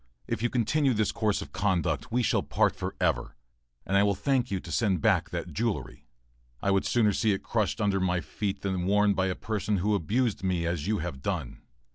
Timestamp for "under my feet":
7.79-8.63